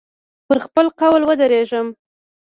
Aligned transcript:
پر 0.47 0.57
خپل 0.65 0.85
قول 0.99 1.21
ودرېږم. 1.25 1.87